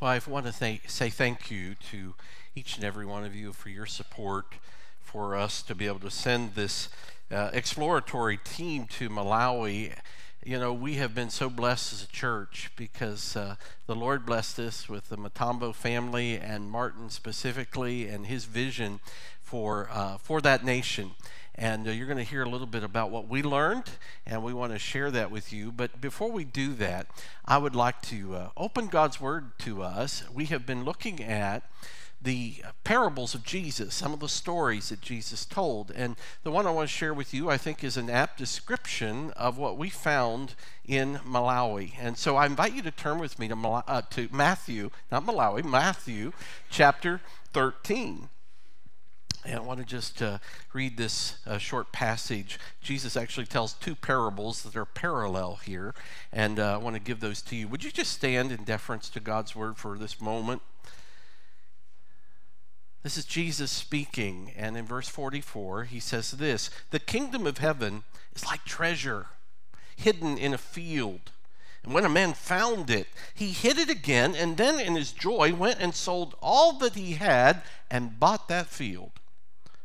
[0.00, 2.14] Well, I want to say thank you to
[2.54, 4.54] each and every one of you for your support
[5.00, 6.88] for us to be able to send this
[7.32, 9.92] uh, exploratory team to Malawi.
[10.44, 13.56] You know, we have been so blessed as a church because uh,
[13.88, 19.00] the Lord blessed us with the Matambo family and Martin specifically and his vision
[19.42, 21.10] for, uh, for that nation.
[21.58, 23.90] And uh, you're going to hear a little bit about what we learned,
[24.24, 25.72] and we want to share that with you.
[25.72, 27.08] But before we do that,
[27.44, 30.22] I would like to uh, open God's Word to us.
[30.32, 31.68] We have been looking at
[32.22, 35.90] the parables of Jesus, some of the stories that Jesus told.
[35.90, 36.14] And
[36.44, 39.58] the one I want to share with you, I think, is an apt description of
[39.58, 40.54] what we found
[40.86, 41.94] in Malawi.
[41.98, 45.64] And so I invite you to turn with me to, uh, to Matthew, not Malawi,
[45.64, 46.32] Matthew
[46.70, 47.20] chapter
[47.52, 48.28] 13.
[49.44, 50.38] And I want to just uh,
[50.72, 52.58] read this uh, short passage.
[52.82, 55.94] Jesus actually tells two parables that are parallel here,
[56.32, 57.68] and uh, I want to give those to you.
[57.68, 60.62] Would you just stand in deference to God's word for this moment?
[63.02, 68.02] This is Jesus speaking, and in verse 44, he says this The kingdom of heaven
[68.34, 69.26] is like treasure
[69.96, 71.32] hidden in a field.
[71.84, 75.54] And when a man found it, he hid it again, and then in his joy
[75.54, 79.12] went and sold all that he had and bought that field.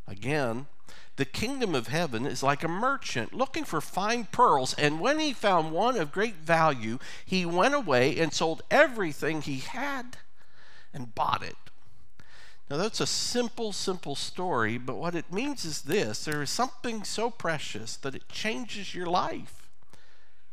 [0.07, 0.67] Again,
[1.15, 5.31] the kingdom of heaven is like a merchant looking for fine pearls, and when he
[5.31, 10.17] found one of great value, he went away and sold everything he had
[10.93, 11.55] and bought it.
[12.69, 17.03] Now, that's a simple, simple story, but what it means is this there is something
[17.03, 19.69] so precious that it changes your life.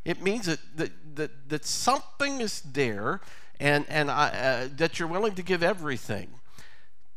[0.04, 3.20] It means that, that, that, that something is there
[3.58, 6.39] and, and I, uh, that you're willing to give everything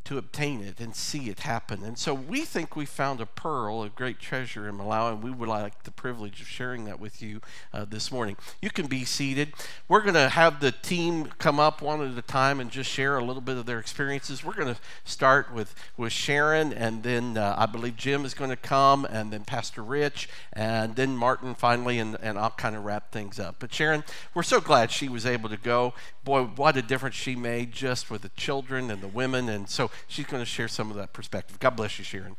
[0.04, 1.82] to obtain it and see it happen.
[1.82, 5.30] And so we think we found a pearl, a great treasure in Malawi, and we
[5.30, 7.40] would like the privilege of sharing that with you
[7.72, 8.36] uh, this morning.
[8.60, 9.54] You can be seated.
[9.88, 13.16] We're going to have the team come up one at a time and just share
[13.16, 14.44] a little bit of their experiences.
[14.44, 18.50] We're going to start with, with Sharon, and then uh, I believe Jim is going
[18.50, 22.84] to come, and then Pastor Rich, and then Martin finally, and, and I'll kind of
[22.84, 23.56] wrap things up.
[23.58, 25.94] But Sharon, we're so glad she was able to go.
[26.24, 29.48] Boy, what a difference she made just with the children and the women.
[29.48, 31.58] And so she's going to share some of that perspective.
[31.58, 32.36] God bless you, Sharon.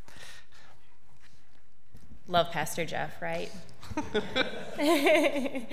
[2.28, 3.52] Love Pastor Jeff, right?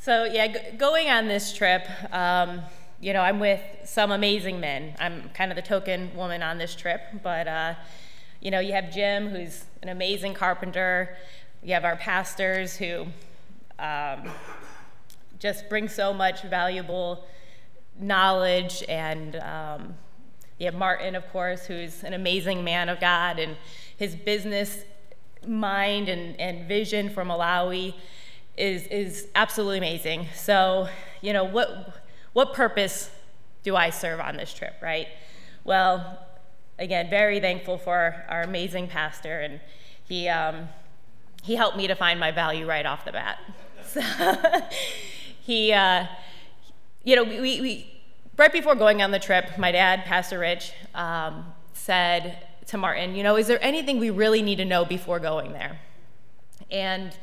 [0.00, 2.60] so, yeah, g- going on this trip, um,
[3.00, 4.94] you know, I'm with some amazing men.
[4.98, 7.74] I'm kind of the token woman on this trip, but, uh,
[8.40, 11.16] you know, you have Jim, who's an amazing carpenter.
[11.62, 13.06] You have our pastors who
[13.78, 14.30] um,
[15.38, 17.24] just bring so much valuable
[17.98, 19.94] knowledge and um,
[20.58, 23.56] you have Martin, of course, who's an amazing man of God, and
[23.96, 24.84] his business
[25.46, 27.94] mind and, and vision for Malawi
[28.56, 30.28] is, is absolutely amazing.
[30.34, 30.88] So,
[31.20, 32.02] you know, what,
[32.32, 33.10] what purpose
[33.62, 35.08] do I serve on this trip, right?
[35.64, 36.26] Well,
[36.78, 39.60] again, very thankful for our amazing pastor, and
[40.04, 40.68] he, um,
[41.42, 43.38] he helped me to find my value right off the bat.
[43.86, 44.00] So
[45.42, 46.06] he, uh,
[47.04, 47.95] you know, we, we
[48.36, 53.22] right before going on the trip, my dad, Pastor Rich, um, said to Martin, you
[53.22, 55.78] know, is there anything we really need to know before going there?
[56.70, 57.16] And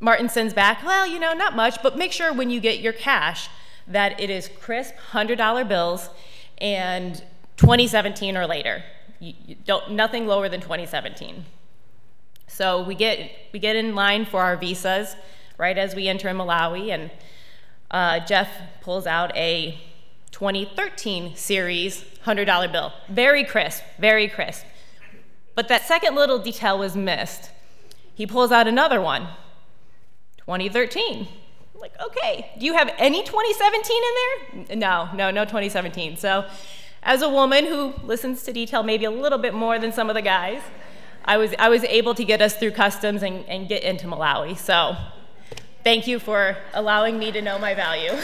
[0.00, 2.92] Martin sends back, well, you know, not much, but make sure when you get your
[2.92, 3.48] cash
[3.86, 6.10] that it is crisp $100 bills
[6.58, 7.22] and
[7.56, 8.82] 2017 or later.
[9.20, 11.46] You, you don't, nothing lower than 2017.
[12.48, 15.16] So we get, we get in line for our visas
[15.58, 17.10] right as we enter in Malawi, and
[17.90, 18.48] uh, Jeff
[18.80, 19.78] pulls out a
[20.32, 22.92] 2013 series $100 bill.
[23.08, 24.64] Very crisp, very crisp.
[25.54, 27.50] But that second little detail was missed.
[28.14, 29.28] He pulls out another one
[30.38, 31.28] 2013.
[31.74, 34.76] I'm like, okay, do you have any 2017 in there?
[34.76, 36.16] No, no, no 2017.
[36.16, 36.46] So,
[37.02, 40.14] as a woman who listens to detail maybe a little bit more than some of
[40.14, 40.60] the guys,
[41.24, 44.56] I was, I was able to get us through customs and, and get into Malawi.
[44.58, 44.96] So,
[45.86, 48.10] thank you for allowing me to know my value.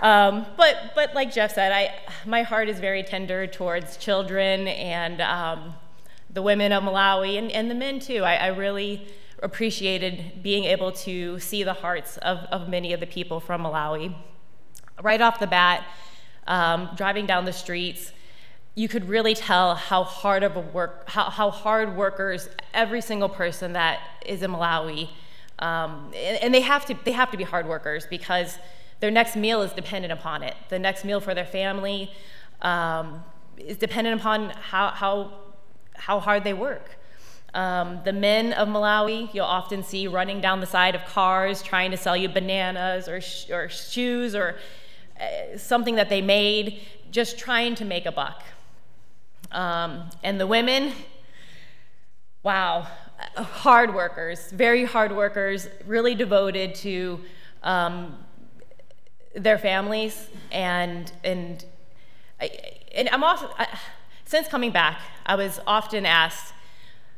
[0.00, 1.94] um, but, but like Jeff said, I,
[2.24, 5.74] my heart is very tender towards children and um,
[6.30, 8.24] the women of Malawi and, and the men too.
[8.24, 9.06] I, I, really
[9.42, 14.14] appreciated being able to see the hearts of, of many of the people from Malawi.
[15.02, 15.86] Right off the bat,
[16.46, 18.12] um, driving down the streets,
[18.74, 23.28] you could really tell how hard of a work, how, how hard workers, every single
[23.28, 25.08] person that is in Malawi,
[25.58, 28.58] um, and, and, they have to they have to be hard workers because
[29.00, 30.54] their next meal is dependent upon it.
[30.68, 32.12] The next meal for their family
[32.62, 33.24] um,
[33.56, 35.32] is dependent upon how how
[35.94, 36.98] how hard they work.
[37.54, 41.90] Um, the men of Malawi, you'll often see running down the side of cars trying
[41.90, 44.58] to sell you bananas or, sh- or shoes or
[45.18, 48.44] uh, something that they made, just trying to make a buck.
[49.50, 50.92] Um, and the women,
[52.42, 52.86] wow,
[53.36, 57.20] hard workers, very hard workers, really devoted to
[57.62, 58.16] um,
[59.34, 60.28] their families.
[60.52, 61.64] And, and,
[62.94, 63.66] and I'm also, I,
[64.24, 66.52] since coming back, I was often asked,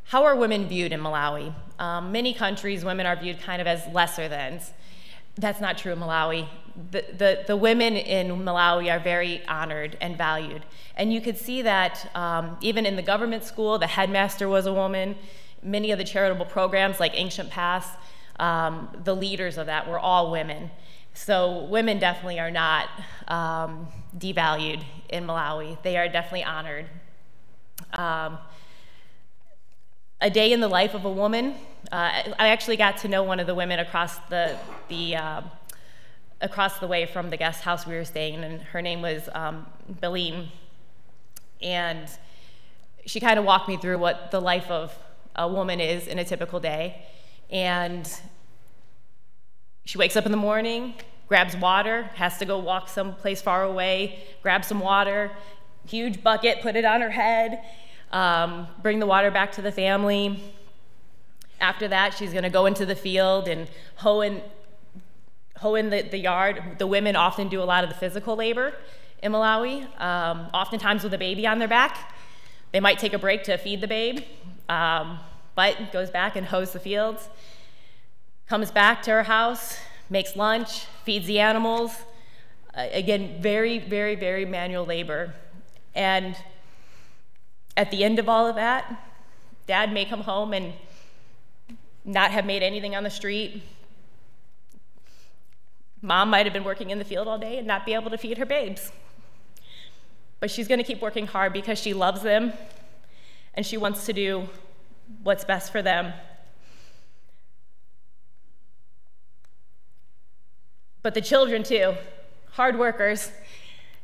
[0.04, 1.54] how are women viewed in Malawi?
[1.78, 4.72] Um, many countries, women are viewed kind of as lesser thans.
[5.36, 6.48] That's not true in Malawi.
[6.90, 10.64] The, the, the women in Malawi are very honored and valued.
[10.96, 14.72] And you could see that um, even in the government school, the headmaster was a
[14.72, 15.16] woman.
[15.62, 17.96] Many of the charitable programs, like Ancient Path,
[18.38, 20.70] um, the leaders of that were all women.
[21.12, 22.88] So women definitely are not
[23.28, 25.80] um, devalued in Malawi.
[25.82, 26.86] They are definitely honored.
[27.94, 28.38] Um,
[30.20, 31.54] a day in the life of a woman.
[31.92, 34.56] Uh, I actually got to know one of the women across the,
[34.88, 35.42] the uh,
[36.40, 39.28] across the way from the guest house we were staying in, and her name was
[39.34, 39.66] um.
[41.62, 42.08] And
[43.06, 44.96] she kind of walked me through what the life of
[45.34, 47.04] a woman is in a typical day.
[47.50, 48.08] And
[49.84, 50.94] she wakes up in the morning,
[51.28, 55.32] grabs water, has to go walk someplace far away, grab some water,
[55.86, 57.64] huge bucket, put it on her head,
[58.12, 60.54] um, bring the water back to the family.
[61.60, 64.42] After that, she's going to go into the field and hoe in,
[65.58, 66.76] hoe in the, the yard.
[66.78, 68.72] The women often do a lot of the physical labor
[69.22, 72.14] in Malawi, um, oftentimes with a baby on their back.
[72.72, 74.20] They might take a break to feed the babe,
[74.68, 75.18] um,
[75.54, 77.28] but goes back and hoes the fields.
[78.46, 79.78] Comes back to her house,
[80.08, 81.92] makes lunch, feeds the animals.
[82.74, 85.34] Uh, again, very, very, very manual labor.
[85.94, 86.36] And
[87.76, 89.08] at the end of all of that,
[89.66, 90.72] dad may come home and
[92.04, 93.62] not have made anything on the street.
[96.02, 98.18] Mom might have been working in the field all day and not be able to
[98.18, 98.92] feed her babes.
[100.38, 102.52] But she's going to keep working hard because she loves them
[103.54, 104.48] and she wants to do
[105.22, 106.14] what's best for them.
[111.02, 111.94] But the children, too,
[112.52, 113.32] hard workers,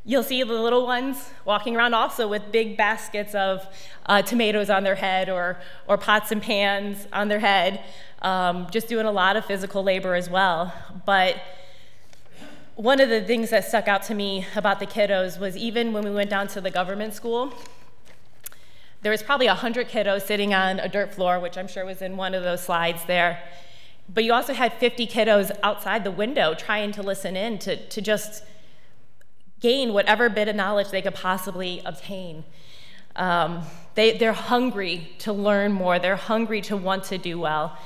[0.09, 3.67] You'll see the little ones walking around also with big baskets of
[4.07, 5.59] uh, tomatoes on their head or,
[5.89, 7.83] or pots and pans on their head,
[8.23, 10.73] um, just doing a lot of physical labor as well.
[11.05, 11.43] But
[12.77, 16.05] one of the things that stuck out to me about the kiddos was even when
[16.05, 17.53] we went down to the government school,
[19.03, 22.17] there was probably 100 kiddos sitting on a dirt floor, which I'm sure was in
[22.17, 23.43] one of those slides there.
[24.09, 28.01] But you also had 50 kiddos outside the window trying to listen in to, to
[28.01, 28.45] just
[29.61, 32.45] gain whatever bit of knowledge they could possibly obtain.
[33.15, 33.63] Um,
[33.95, 37.77] they, they're hungry to learn more, they're hungry to want to do well.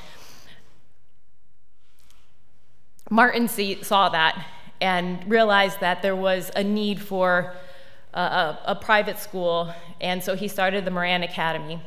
[3.09, 4.47] Martin see, saw that
[4.81, 7.55] and realized that there was a need for
[8.15, 11.81] a, a, a private school, and so he started the Moran Academy.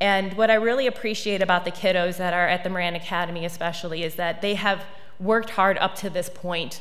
[0.00, 4.02] And what I really appreciate about the kiddos that are at the Moran Academy, especially,
[4.02, 4.84] is that they have
[5.20, 6.80] worked hard up to this point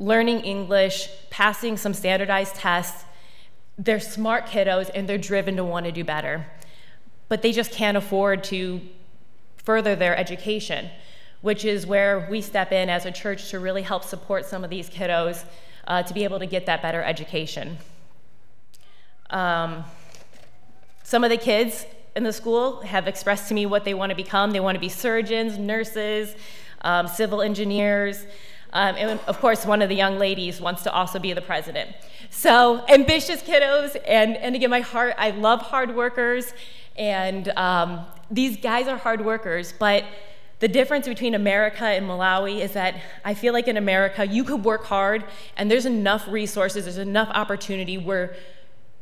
[0.00, 3.04] learning English, passing some standardized tests.
[3.78, 6.46] They're smart kiddos and they're driven to want to do better.
[7.28, 8.80] But they just can't afford to
[9.58, 10.90] further their education,
[11.42, 14.70] which is where we step in as a church to really help support some of
[14.70, 15.44] these kiddos
[15.86, 17.76] uh, to be able to get that better education.
[19.28, 19.84] Um,
[21.04, 21.84] some of the kids
[22.16, 24.50] in the school have expressed to me what they want to become.
[24.50, 26.34] They want to be surgeons, nurses,
[26.82, 28.24] um, civil engineers.
[28.72, 31.90] Um, and of course, one of the young ladies wants to also be the president.
[32.30, 36.54] So ambitious kiddos, and, and again, my heart, I love hard workers,
[36.96, 40.04] and um, these guys are hard workers, but
[40.60, 44.64] the difference between America and Malawi is that I feel like in America, you could
[44.64, 45.24] work hard,
[45.56, 48.36] and there's enough resources, there's enough opportunity where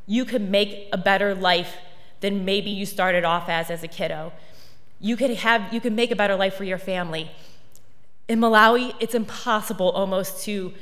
[0.06, 1.76] you could make a better life
[2.20, 4.32] than maybe you started off as as a kiddo.
[5.00, 7.30] You could have, you could make a better life for your family.
[8.28, 10.74] In Malawi, it's impossible almost to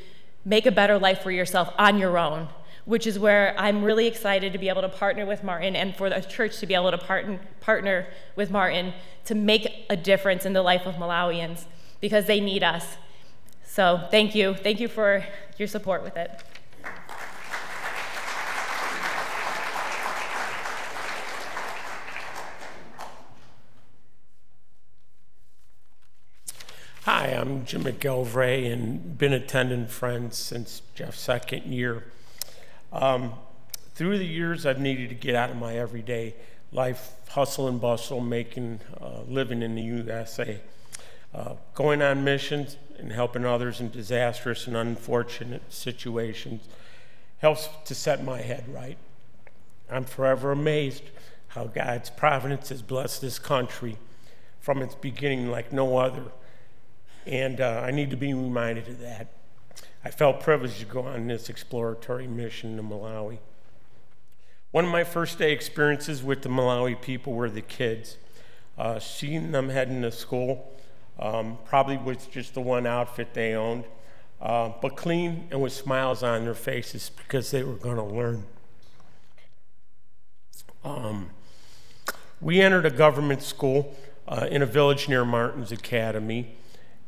[0.45, 2.49] make a better life for yourself on your own,
[2.85, 6.11] which is where I'm really excited to be able to partner with Martin and for
[6.11, 8.93] the church to be able to partner, partner with Martin
[9.27, 11.67] to make a difference in the life of Malawians
[12.01, 12.97] because they need us.
[13.65, 14.55] So thank you.
[14.55, 15.25] Thank you for
[15.57, 16.43] your support with it.
[27.27, 32.05] Hi, I'm Jim McGilvray and been attending Friends since Jeff's second year.
[32.93, 33.33] Um,
[33.97, 36.37] through the years, I've needed to get out of my everyday
[36.71, 40.61] life hustle and bustle, making uh, living in the USA,
[41.35, 46.69] uh, going on missions and helping others in disastrous and unfortunate situations
[47.39, 48.99] helps to set my head right.
[49.91, 51.03] I'm forever amazed
[51.49, 53.97] how God's providence has blessed this country
[54.61, 56.23] from its beginning like no other.
[57.27, 59.29] And uh, I need to be reminded of that.
[60.05, 63.39] I felt privileged to go on this exploratory mission to Malawi.
[64.71, 68.17] One of my first day experiences with the Malawi people were the kids.
[68.79, 70.71] Uh, seeing them heading to school,
[71.19, 73.85] um, probably with just the one outfit they owned,
[74.41, 78.45] uh, but clean and with smiles on their faces because they were going to learn.
[80.85, 81.31] Um,
[82.41, 83.97] we entered a government school
[84.29, 86.55] uh, in a village near Martin's Academy,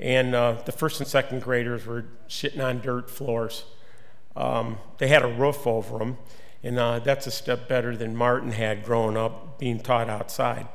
[0.01, 3.65] and uh, the first and second graders were sitting on dirt floors.
[4.37, 6.19] Um, they had a roof over them,
[6.63, 10.69] and uh, that's a step better than Martin had growing up being taught outside.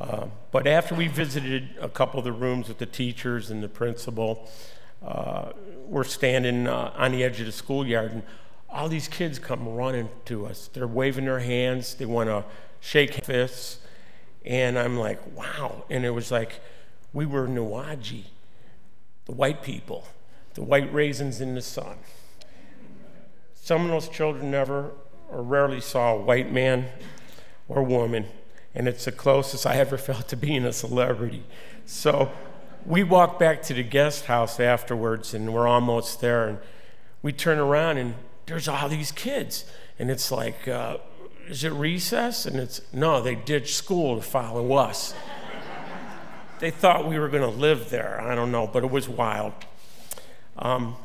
[0.00, 3.68] Uh, but after we visited a couple of the rooms with the teachers and the
[3.68, 4.48] principal,
[5.04, 5.52] uh,
[5.86, 8.22] we're standing uh, on the edge of the schoolyard, and
[8.68, 10.68] all these kids come running to us.
[10.72, 12.44] They're waving their hands, they want to
[12.80, 13.78] shake fists,
[14.44, 15.84] and I'm like, wow.
[15.90, 16.60] And it was like
[17.12, 18.24] we were Nuaji,
[19.26, 20.06] the white people,
[20.54, 21.96] the white raisins in the sun.
[23.54, 24.92] Some of those children never
[25.30, 26.86] or rarely saw a white man
[27.68, 28.26] or woman,
[28.74, 31.44] and it's the closest I ever felt to being a celebrity.
[31.86, 32.30] So
[32.86, 36.58] we walk back to the guest house afterwards, and we're almost there, and
[37.22, 38.14] we turn around, and
[38.46, 39.64] there's all these kids.
[39.98, 40.98] And it's like, uh,
[41.48, 42.46] is it recess?
[42.46, 45.14] And it's, no, they ditched school to follow us.
[46.60, 48.20] They thought we were going to live there.
[48.20, 49.52] I don't know, but it was wild.
[50.58, 50.96] Um,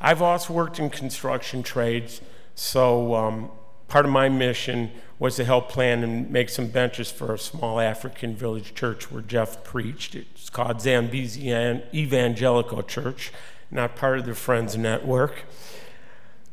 [0.00, 2.20] I've also worked in construction trades,
[2.54, 3.50] so um,
[3.88, 7.80] part of my mission was to help plan and make some benches for a small
[7.80, 10.14] African village church where Jeff preached.
[10.14, 11.50] It's called Zambezi
[11.92, 13.32] Evangelical Church,
[13.70, 15.44] not part of the Friends Network.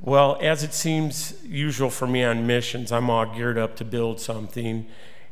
[0.01, 4.19] Well, as it seems usual for me on missions, I'm all geared up to build
[4.19, 4.87] something,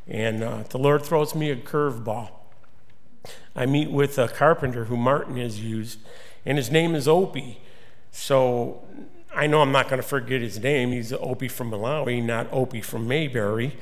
[0.06, 2.30] and uh, the Lord throws me a curveball.
[3.56, 6.00] I meet with a carpenter who Martin has used,
[6.44, 7.60] and his name is Opie.
[8.10, 8.82] So
[9.34, 10.92] I know I'm not going to forget his name.
[10.92, 13.76] He's Opie from Malawi, not Opie from Mayberry.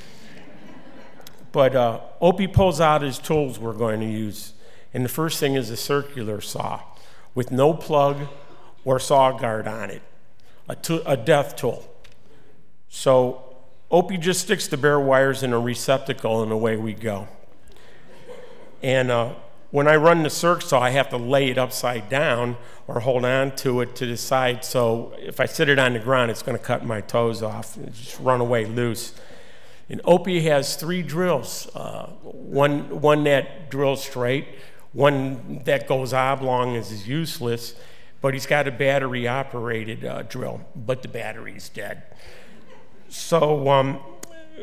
[1.52, 4.54] But uh, Opie pulls out his tools we're going to use.
[4.94, 6.82] And the first thing is a circular saw
[7.34, 8.28] with no plug
[8.84, 10.02] or saw guard on it,
[10.68, 11.88] a, death tool.
[12.88, 13.56] So
[13.90, 17.28] Opie just sticks the bare wires in a receptacle and away we go.
[18.82, 19.34] And uh,
[19.70, 23.24] when I run the circ saw, I have to lay it upside down or hold
[23.24, 24.64] on to it to the side.
[24.64, 27.76] So if I sit it on the ground, it's going to cut my toes off
[27.76, 29.14] and just run away loose.
[29.88, 34.46] And Opie has three drills uh, one, one that drills straight,
[34.92, 37.74] one that goes oblong is useless,
[38.20, 42.02] but he's got a battery operated uh, drill, but the battery's dead.
[43.08, 44.00] So um,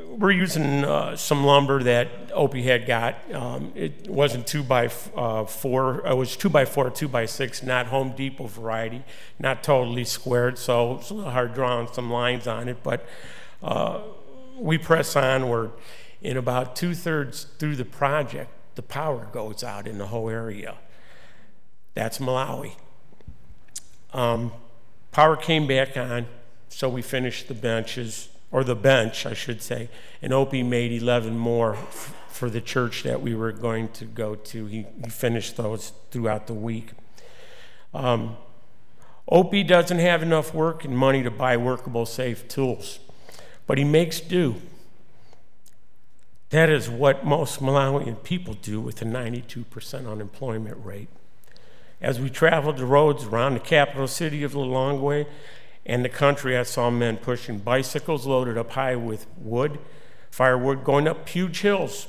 [0.07, 3.15] we're using uh, some lumber that Opie had got.
[3.33, 6.05] Um, it wasn't two by uh, four.
[6.05, 9.03] It was two by four, two by six, not Home Depot variety,
[9.39, 10.57] not totally squared.
[10.57, 12.83] So it's a little hard drawing some lines on it.
[12.83, 13.05] But
[13.63, 14.01] uh,
[14.57, 15.71] we press onward.
[16.21, 20.75] In about two thirds through the project, the power goes out in the whole area.
[21.93, 22.73] That's Malawi.
[24.13, 24.51] Um,
[25.11, 26.27] power came back on,
[26.67, 29.89] so we finished the benches or the bench, I should say,
[30.21, 34.35] and Opie made 11 more f- for the church that we were going to go
[34.35, 34.65] to.
[34.65, 36.91] He, he finished those throughout the week.
[37.93, 38.37] Um,
[39.27, 42.99] Opie doesn't have enough work and money to buy workable, safe tools,
[43.67, 44.55] but he makes do.
[46.49, 51.09] That is what most Malawian people do with a 92% unemployment rate.
[52.01, 55.27] As we traveled the roads around the capital city of Lilongwe,
[55.89, 59.79] and the country, I saw men pushing bicycles loaded up high with wood,
[60.29, 62.07] firewood, going up huge hills,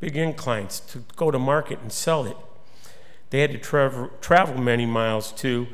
[0.00, 2.36] big inclines to go to market and sell it.
[3.30, 5.66] They had to travel, travel many miles too,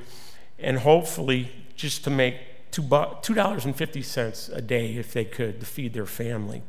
[0.57, 6.63] and hopefully just to make $2.50 a day if they could to feed their family.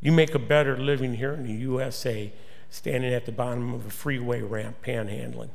[0.00, 2.32] You make a better living here in the USA
[2.70, 5.50] standing at the bottom of a freeway ramp panhandling.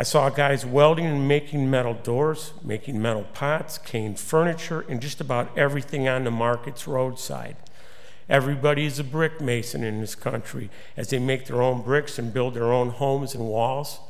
[0.00, 5.20] I saw guys welding and making metal doors, making metal pots, cane furniture, and just
[5.20, 7.58] about everything on the market's roadside.
[8.26, 12.32] Everybody is a brick mason in this country as they make their own bricks and
[12.32, 14.00] build their own homes and walls.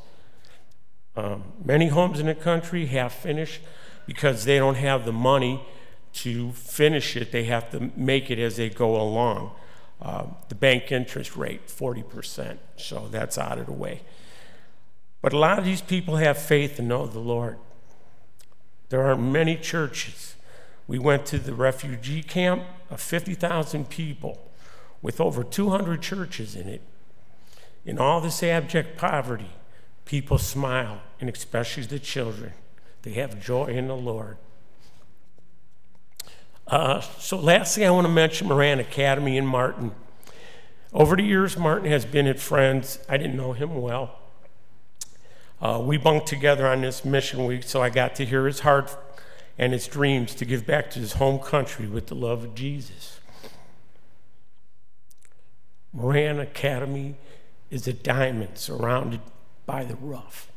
[1.16, 3.60] Um, many homes in the country half finished
[4.06, 5.60] because they don't have the money
[6.12, 9.56] to finish it, they have to make it as they go along.
[10.00, 14.02] Uh, the bank interest rate, 40%, so that's out of the way.
[15.22, 17.58] But a lot of these people have faith and know the Lord.
[18.88, 20.34] There aren't many churches.
[20.86, 24.50] We went to the refugee camp of 50,000 people
[25.02, 26.82] with over 200 churches in it.
[27.84, 29.50] In all this abject poverty,
[30.04, 32.52] people smile, and especially the children.
[33.02, 34.36] They have joy in the Lord.
[36.66, 39.92] Uh, so, lastly, I want to mention Moran Academy in Martin.
[40.92, 42.98] Over the years, Martin has been at Friends.
[43.08, 44.19] I didn't know him well.
[45.60, 48.96] Uh, we bunked together on this mission week, so I got to hear his heart
[49.58, 53.20] and his dreams to give back to his home country with the love of Jesus.
[55.92, 57.16] Moran Academy
[57.70, 59.20] is a diamond surrounded
[59.66, 60.50] by the rough.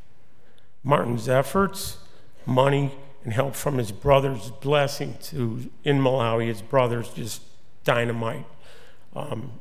[0.83, 1.98] Martin's efforts,
[2.45, 2.91] money,
[3.25, 6.48] and help from his brother's blessing to in Malawi.
[6.48, 7.41] His brother's just
[7.83, 8.45] dynamite,
[9.15, 9.51] um,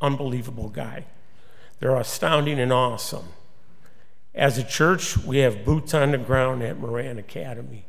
[0.00, 1.04] unbelievable guy.
[1.80, 3.26] They're astounding and awesome.
[4.34, 7.84] As a church, we have boots on the ground at Moran Academy.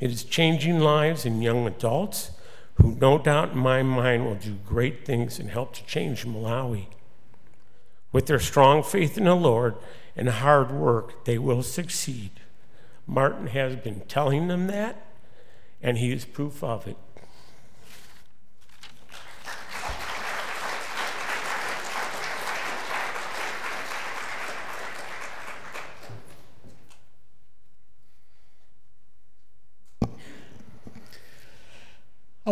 [0.00, 2.32] It is changing lives in young adults
[2.74, 6.88] who, no doubt in my mind, will do great things and help to change Malawi.
[8.12, 9.76] With their strong faith in the Lord
[10.16, 12.32] and hard work, they will succeed.
[13.06, 15.06] Martin has been telling them that,
[15.80, 16.96] and he is proof of it.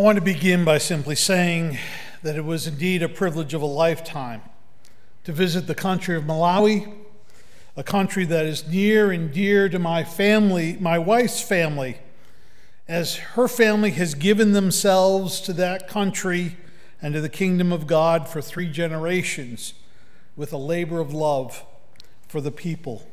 [0.05, 1.79] Want to begin by simply saying
[2.21, 4.39] that it was indeed a privilege of a lifetime
[5.23, 6.93] to visit the country of Malawi
[7.75, 11.97] a country that is near and dear to my family, my wife's family,
[12.87, 16.55] as her family has given themselves to that country
[17.01, 19.73] and to the kingdom of God for three generations
[20.35, 21.65] with a labor of love
[22.27, 23.09] for the people.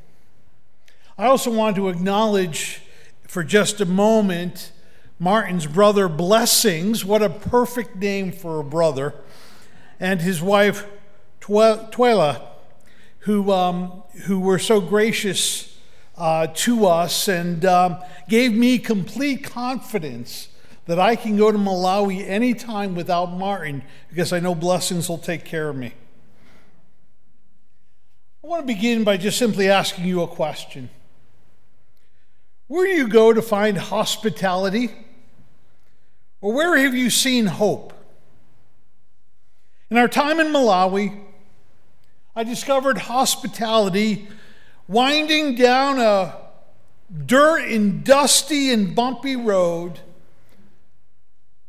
[1.16, 2.82] I also want to acknowledge
[3.26, 4.71] for just a moment
[5.22, 9.14] Martin's brother Blessings, what a perfect name for a brother,
[10.00, 10.84] and his wife
[11.40, 12.42] Twela
[13.20, 15.78] who, um, who were so gracious
[16.16, 20.48] uh, to us and um, gave me complete confidence
[20.86, 25.44] that I can go to Malawi anytime without Martin because I know blessings will take
[25.44, 25.94] care of me.
[28.42, 30.90] I want to begin by just simply asking you a question.
[32.66, 34.90] Where do you go to find hospitality?
[36.42, 37.92] Or where have you seen hope?
[39.90, 41.20] In our time in Malawi,
[42.34, 44.28] I discovered hospitality
[44.88, 46.36] winding down a
[47.26, 50.00] dirt and dusty and bumpy road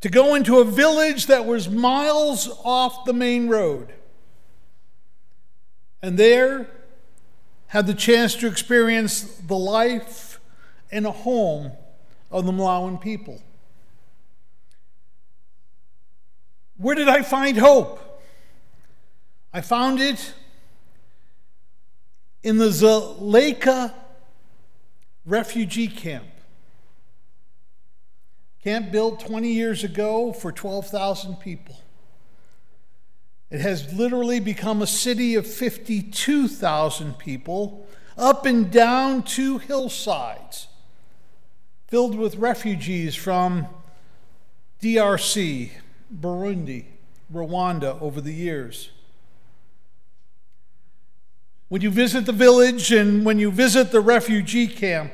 [0.00, 3.92] to go into a village that was miles off the main road.
[6.02, 6.66] And there
[7.68, 10.40] had the chance to experience the life
[10.90, 11.72] and a home
[12.30, 13.40] of the Malawian people.
[16.76, 18.00] Where did I find hope?
[19.52, 20.34] I found it
[22.42, 23.92] in the Dzaleka
[25.24, 26.26] refugee camp.
[28.62, 31.76] Camp built 20 years ago for 12,000 people.
[33.50, 40.66] It has literally become a city of 52,000 people, up and down two hillsides,
[41.86, 43.68] filled with refugees from
[44.82, 45.70] DRC,
[46.12, 46.84] Burundi,
[47.32, 48.90] Rwanda over the years.
[51.68, 55.12] When you visit the village and when you visit the refugee camp,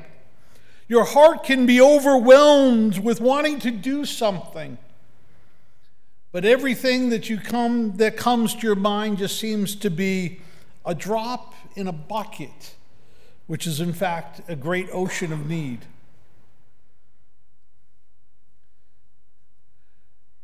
[0.88, 4.76] your heart can be overwhelmed with wanting to do something.
[6.32, 10.40] But everything that you come that comes to your mind just seems to be
[10.84, 12.74] a drop in a bucket,
[13.46, 15.86] which is in fact a great ocean of need.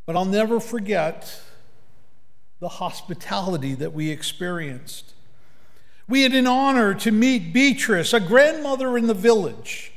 [0.07, 1.43] But I'll never forget
[2.61, 5.15] the hospitality that we experienced.
[6.09, 9.93] We had an honor to meet Beatrice, a grandmother in the village,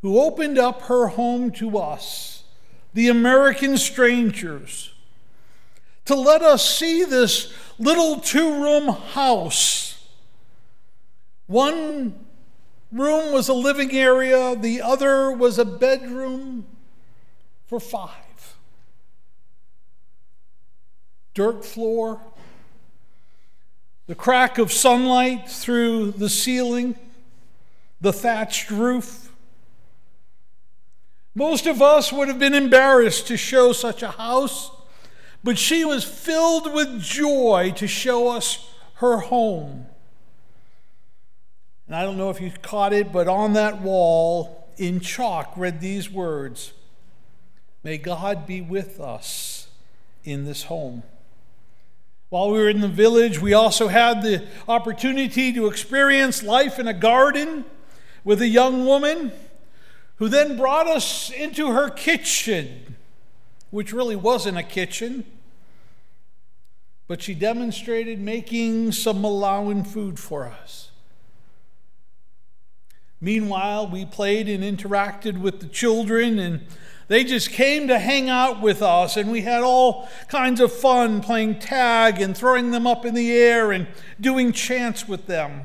[0.00, 2.44] who opened up her home to us,
[2.94, 4.92] the American strangers,
[6.06, 10.08] to let us see this little two room house.
[11.46, 12.14] One
[12.90, 16.66] room was a living area, the other was a bedroom
[17.66, 18.56] for five.
[21.34, 22.20] Dirt floor
[24.06, 26.94] the crack of sunlight through the ceiling,
[28.00, 29.32] the thatched roof.
[31.34, 34.70] Most of us would have been embarrassed to show such a house,
[35.42, 39.86] but she was filled with joy to show us her home.
[41.86, 45.80] And I don't know if you caught it, but on that wall in chalk read
[45.80, 46.72] these words
[47.84, 49.68] May God be with us
[50.24, 51.02] in this home.
[52.30, 56.88] While we were in the village, we also had the opportunity to experience life in
[56.88, 57.66] a garden
[58.24, 59.32] with a young woman
[60.16, 62.96] who then brought us into her kitchen,
[63.70, 65.26] which really wasn't a kitchen,
[67.06, 70.90] but she demonstrated making some Malawian food for us.
[73.20, 76.66] Meanwhile, we played and interacted with the children, and
[77.08, 81.20] they just came to hang out with us, and we had all kinds of fun
[81.20, 83.86] playing tag and throwing them up in the air and
[84.20, 85.62] doing chants with them.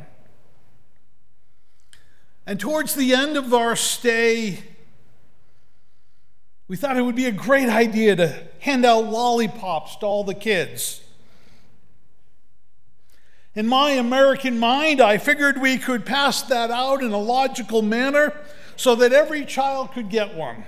[2.45, 4.63] And towards the end of our stay,
[6.67, 10.34] we thought it would be a great idea to hand out lollipops to all the
[10.34, 11.02] kids.
[13.56, 18.34] In my American mind, I figured we could pass that out in a logical manner
[18.75, 20.63] so that every child could get one.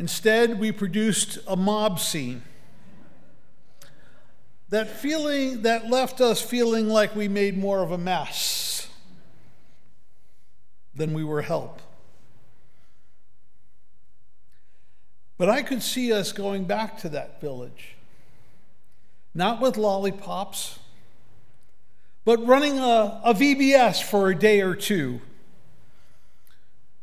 [0.00, 2.40] Instead, we produced a mob scene.
[4.70, 8.88] That feeling that left us feeling like we made more of a mess
[10.94, 11.82] than we were help.
[15.36, 17.96] But I could see us going back to that village,
[19.34, 20.78] not with lollipops,
[22.24, 25.20] but running a, a VBS for a day or two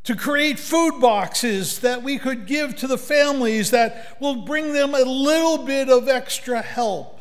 [0.07, 4.95] to create food boxes that we could give to the families that will bring them
[4.95, 7.19] a little bit of extra help.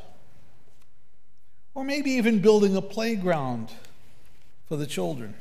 [1.74, 3.72] Or maybe even building a playground
[4.68, 5.34] for the children.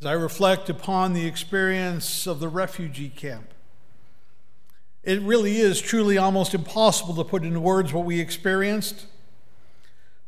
[0.00, 3.52] as I reflect upon the experience of the refugee camp.
[5.02, 9.06] It really is truly almost impossible to put into words what we experienced.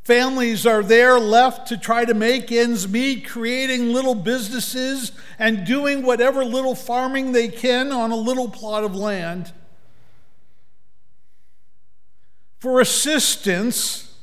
[0.02, 6.02] Families are there left to try to make ends meet, creating little businesses and doing
[6.02, 9.52] whatever little farming they can on a little plot of land.
[12.58, 14.14] For assistance,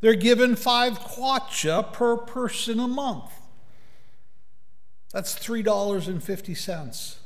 [0.00, 3.30] they're given five kwacha per person a month.
[5.12, 7.21] That's $3.50.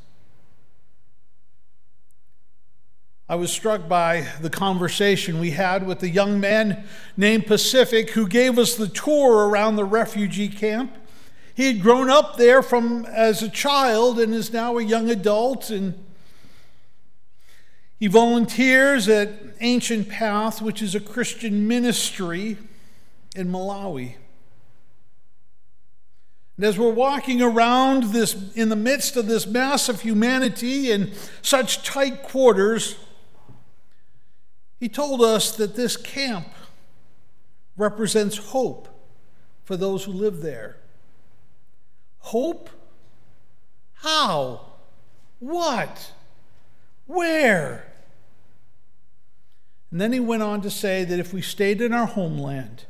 [3.29, 6.85] I was struck by the conversation we had with the young man
[7.17, 10.95] named Pacific who gave us the tour around the refugee camp.
[11.53, 15.71] He had grown up there from as a child and is now a young adult
[15.71, 16.01] and
[17.99, 22.59] he volunteers at Ancient Path, which is a Christian ministry
[23.35, 24.17] in Malawi.
[26.57, 31.13] And as we're walking around this in the midst of this mass of humanity in
[31.43, 32.97] such tight quarters,
[34.79, 36.49] he told us that this camp
[37.77, 38.89] represents hope
[39.65, 40.77] for those who live there.
[42.19, 42.71] Hope?
[43.95, 44.73] How?
[45.39, 46.13] What?
[47.07, 47.93] Where?
[49.91, 52.85] And then he went on to say that if we stayed in our homeland,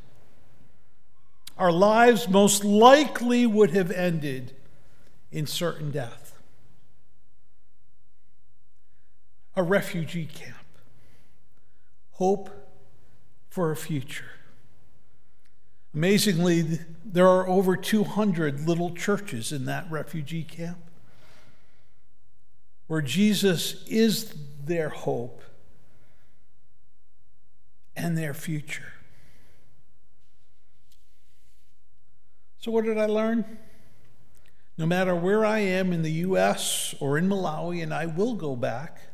[1.57, 4.55] our lives most likely would have ended
[5.31, 6.33] in certain death.
[9.55, 10.56] A refugee camp.
[12.17, 12.49] Hope
[13.47, 14.25] for a future.
[15.93, 20.79] Amazingly, there are over 200 little churches in that refugee camp
[22.87, 24.33] where Jesus is
[24.65, 25.43] their hope
[27.95, 28.93] and their future.
[32.57, 33.59] So, what did I learn?
[34.75, 38.55] No matter where I am in the US or in Malawi, and I will go
[38.55, 39.06] back,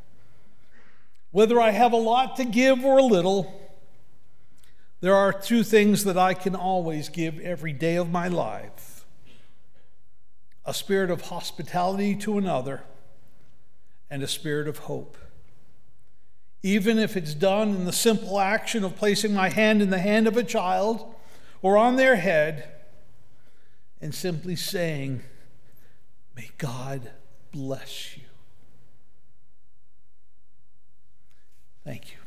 [1.33, 3.59] whether I have a lot to give or a little,
[5.01, 9.05] there are two things that I can always give every day of my life
[10.65, 12.83] a spirit of hospitality to another,
[14.09, 15.17] and a spirit of hope.
[16.61, 20.27] Even if it's done in the simple action of placing my hand in the hand
[20.27, 21.15] of a child
[21.61, 22.69] or on their head
[23.99, 25.21] and simply saying,
[26.35, 27.11] May God
[27.51, 28.22] bless you.
[31.85, 32.17] Thank you.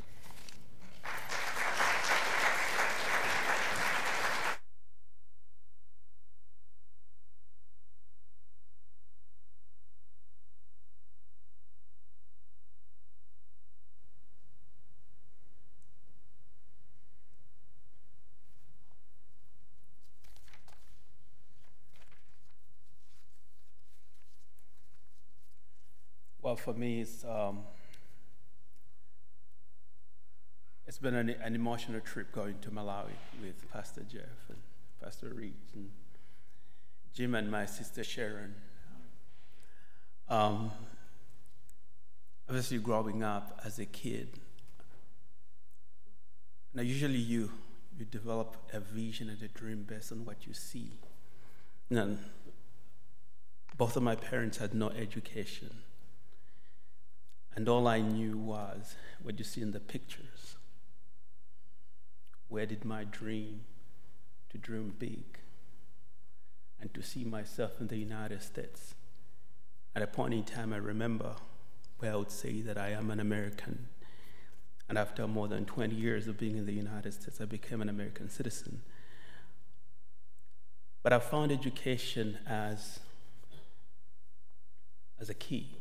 [26.43, 27.65] Well, for me, it's um
[30.87, 34.59] it's been an, an, emotional trip going to Malawi with Pastor Jeff and
[35.03, 35.91] Pastor Reed and
[37.13, 38.55] Jim and my sister Sharon.
[40.29, 40.71] Um,
[42.49, 44.29] obviously, growing up as a kid,
[46.73, 47.51] now usually you
[47.99, 50.93] you develop a vision and a dream based on what you see.
[51.89, 52.19] And
[53.77, 55.71] both of my parents had no education.
[57.55, 60.36] And all I knew was what you see in the pictures.
[62.49, 63.63] Where did my dream
[64.51, 65.39] to dream big
[66.81, 68.95] and to see myself in the United States?
[69.95, 71.37] At a point in time, I remember
[71.99, 73.89] where I would say that I am an American.
[74.89, 77.89] And after more than 20 years of being in the United States, I became an
[77.89, 78.83] American citizen.
[81.03, 83.01] But I found education as,
[85.21, 85.77] as a key.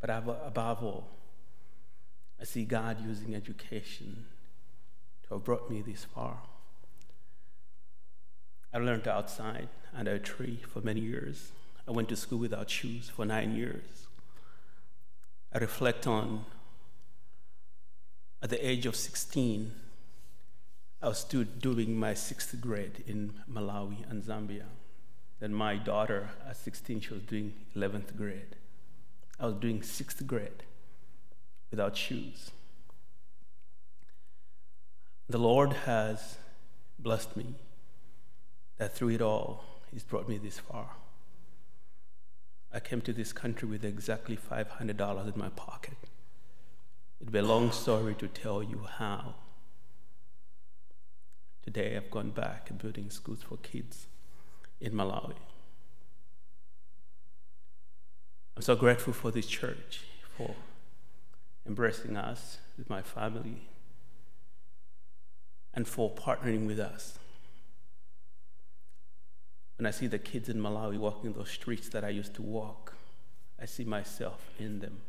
[0.00, 1.08] But above all,
[2.40, 4.26] I see God using education
[5.28, 6.38] to have brought me this far.
[8.72, 11.52] I learned outside under a tree for many years.
[11.88, 14.06] I went to school without shoes for nine years.
[15.52, 16.44] I reflect on
[18.42, 19.72] at the age of 16,
[21.02, 24.66] I was still doing my sixth grade in Malawi and Zambia.
[25.40, 28.56] Then my daughter, at 16, she was doing 11th grade.
[29.40, 30.62] I was doing sixth grade
[31.70, 32.50] without shoes.
[35.28, 36.36] The Lord has
[36.98, 37.56] blessed me
[38.78, 40.90] that through it all, He's brought me this far.
[42.72, 45.96] I came to this country with exactly $500 in my pocket.
[47.20, 49.34] It'd be a long story to tell you how.
[51.62, 54.06] Today I've gone back and building schools for kids
[54.80, 55.36] in Malawi.
[58.56, 60.02] I'm so grateful for this church,
[60.36, 60.54] for
[61.66, 63.68] embracing us with my family,
[65.76, 67.18] and for partnering with us.
[69.76, 72.94] When I see the kids in Malawi walking those streets that I used to walk,
[73.60, 75.02] I see myself in them.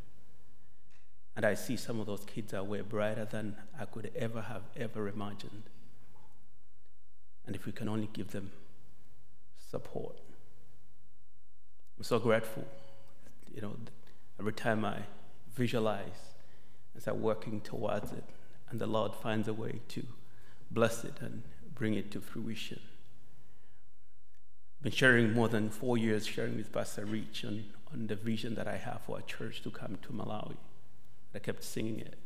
[1.37, 4.63] And I see some of those kids are way brighter than I could ever have
[4.75, 5.63] ever imagined.
[7.45, 8.51] And if we can only give them
[9.71, 10.17] support.
[11.97, 12.65] I'm so grateful.
[13.55, 13.75] You know,
[14.37, 14.97] every time I
[15.55, 16.35] visualize
[16.93, 18.23] and start working towards it,
[18.69, 20.03] and the Lord finds a way to
[20.71, 22.79] bless it and bring it to fruition.
[24.79, 28.55] I've been sharing more than four years, sharing with Pastor Rich on, on the vision
[28.55, 30.57] that I have for a church to come to Malawi.
[31.33, 32.17] I kept singing it.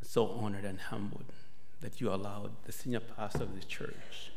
[0.00, 1.32] I'm So honored and humbled
[1.80, 4.30] that you allowed the senior pastor of the church,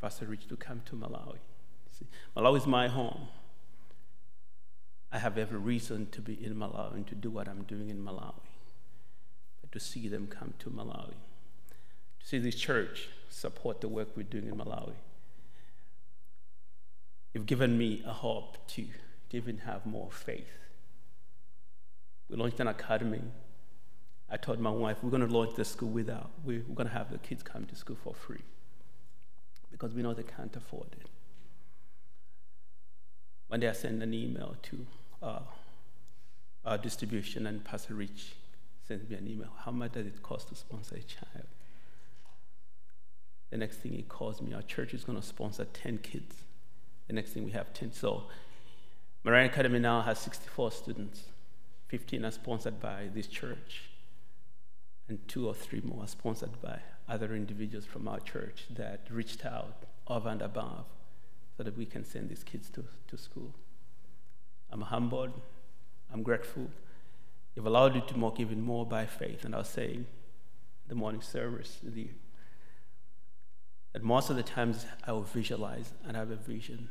[0.00, 1.38] Pastor Rich, to come to Malawi.
[1.96, 3.28] See, Malawi is my home.
[5.12, 8.02] I have every reason to be in Malawi and to do what I'm doing in
[8.02, 8.34] Malawi.
[9.60, 11.14] But to see them come to Malawi,
[12.24, 14.94] see this church support the work we're doing in Malawi,
[17.32, 18.86] you've given me a hope to,
[19.30, 20.58] to even have more faith
[22.32, 23.20] we launched an academy.
[24.30, 27.12] I told my wife, we're going to launch the school without, we're going to have
[27.12, 28.40] the kids come to school for free
[29.70, 31.06] because we know they can't afford it.
[33.48, 34.86] One day I sent an email to
[35.22, 35.40] uh,
[36.64, 38.32] our distribution, and Pastor Rich
[38.88, 39.50] sent me an email.
[39.66, 41.46] How much does it cost to sponsor a child?
[43.52, 46.36] The next thing he calls me, our church is going to sponsor 10 kids.
[47.06, 47.92] The next thing we have 10.
[47.92, 48.24] So,
[49.24, 51.24] Marine Academy now has 64 students.
[51.88, 53.90] 15 are sponsored by this church,
[55.06, 59.44] and two or three more are sponsored by other individuals from our church that reached
[59.44, 60.86] out over and above
[61.54, 63.52] so that we can send these kids to, to school.
[64.70, 65.38] I'm humbled,
[66.10, 66.68] I'm grateful.
[67.54, 70.06] You've allowed me to walk even more by faith, and I was saying
[70.88, 72.08] the morning service the,
[73.92, 76.88] that most of the times I will visualize and have a vision.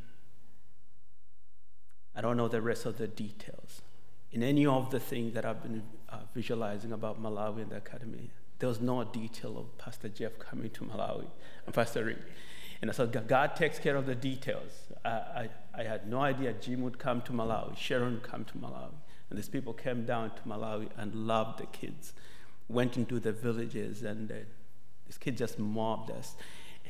[2.16, 3.82] I don't know the rest of the details
[4.32, 8.32] in any of the things that I've been uh, visualizing about Malawi and the academy,
[8.60, 11.28] there was no detail of Pastor Jeff coming to Malawi
[11.66, 12.20] and Pastor Rick.
[12.82, 14.72] And so God takes care of the details.
[15.04, 18.54] I, I, I, had no idea Jim would come to Malawi, Sharon would come to
[18.58, 18.94] Malawi.
[19.30, 22.14] And these people came down to Malawi and loved the kids,
[22.70, 24.36] went into the villages, and uh,
[25.06, 26.36] these kids just mobbed us.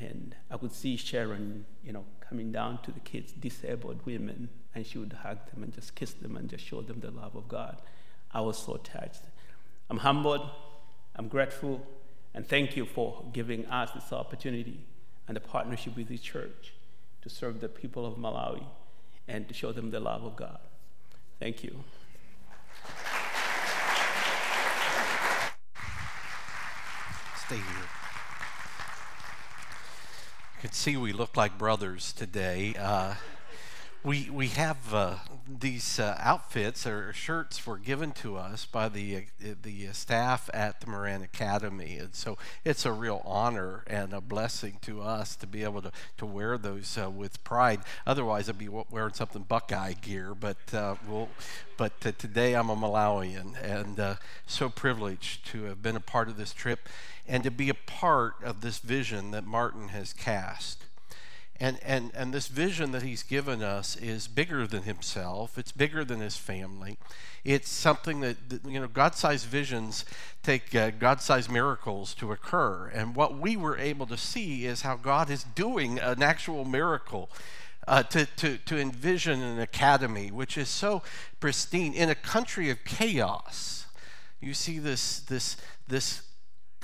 [0.01, 4.85] And I could see Sharon, you know, coming down to the kids, disabled women, and
[4.85, 7.47] she would hug them and just kiss them and just show them the love of
[7.47, 7.77] God.
[8.31, 9.21] I was so touched.
[9.89, 10.49] I'm humbled,
[11.15, 11.85] I'm grateful,
[12.33, 14.79] and thank you for giving us this opportunity
[15.27, 16.73] and the partnership with the church
[17.21, 18.65] to serve the people of Malawi
[19.27, 20.59] and to show them the love of God.
[21.39, 21.83] Thank you.
[27.45, 28.00] Stay here.
[30.61, 32.75] Can see we look like brothers today.
[32.77, 33.15] Uh,
[34.03, 35.15] we we have uh,
[35.47, 40.81] these uh, outfits or shirts were given to us by the uh, the staff at
[40.81, 45.45] the Moran Academy, and so it's a real honor and a blessing to us to
[45.45, 47.81] be able to to wear those uh, with pride.
[48.07, 51.29] Otherwise, I'd be wearing something Buckeye gear, but uh, we'll.
[51.77, 56.37] But uh, today I'm a Malawian, and so privileged to have been a part of
[56.37, 56.87] this trip,
[57.27, 60.80] and to be a part of this vision that Martin has cast.
[61.61, 65.59] And, and, and this vision that he's given us is bigger than himself.
[65.59, 66.97] It's bigger than his family.
[67.45, 70.03] It's something that, that you know, God sized visions
[70.41, 72.87] take uh, God sized miracles to occur.
[72.87, 77.29] And what we were able to see is how God is doing an actual miracle.
[77.87, 81.01] Uh, to, to, to envision an academy which is so
[81.39, 83.87] pristine in a country of chaos.
[84.39, 86.21] You see this, this, this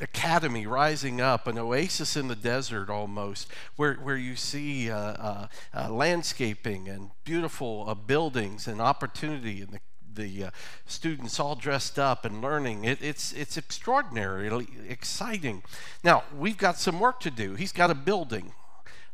[0.01, 5.47] academy rising up, an oasis in the desert almost, where, where you see uh, uh,
[5.73, 9.79] uh, landscaping and beautiful uh, buildings and opportunity and the
[10.17, 10.49] the uh,
[10.87, 12.83] students all dressed up and learning.
[12.83, 15.61] It, it's it's extraordinarily exciting.
[16.03, 17.53] Now we've got some work to do.
[17.53, 18.53] He's got a building,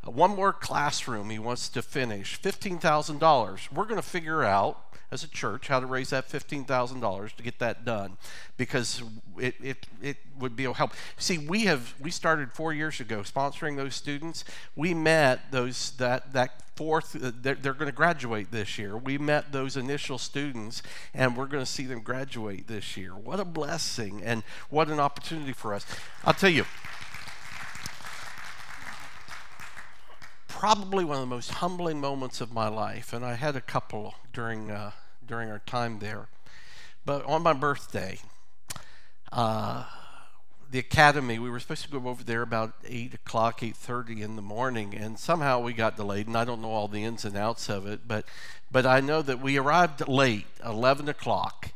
[0.08, 2.36] uh, one more classroom he wants to finish.
[2.36, 3.68] Fifteen thousand dollars.
[3.72, 4.80] We're going to figure out
[5.14, 8.18] as a church how to raise that $15,000 to get that done
[8.58, 9.04] because
[9.38, 10.92] it, it, it would be a help.
[11.18, 14.44] See, we have we started four years ago sponsoring those students.
[14.76, 18.98] We met those that that fourth uh, they're, they're going to graduate this year.
[18.98, 20.82] We met those initial students
[21.14, 23.12] and we're going to see them graduate this year.
[23.12, 25.86] What a blessing and what an opportunity for us.
[26.26, 26.66] I'll tell you
[30.48, 34.16] probably one of the most humbling moments of my life, and I had a couple
[34.32, 34.92] during uh,
[35.28, 36.28] during our time there.
[37.06, 38.20] But on my birthday,
[39.32, 39.86] uh,
[40.72, 44.42] the academy, we were supposed to go over there about 8 o'clock, 8.30 in the
[44.42, 47.70] morning, and somehow we got delayed, and I don't know all the ins and outs
[47.70, 48.26] of it, but,
[48.72, 51.72] but I know that we arrived late, 11 o'clock.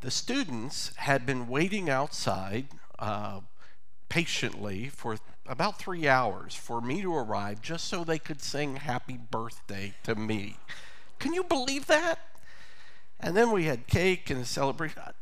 [0.00, 2.66] The students had been waiting outside
[2.98, 3.40] uh,
[4.08, 9.16] patiently for about three hours for me to arrive just so they could sing happy
[9.18, 10.56] birthday to me.
[11.20, 12.18] Can you believe that?
[13.22, 15.00] And then we had cake and a celebration.
[15.00, 15.12] Uh,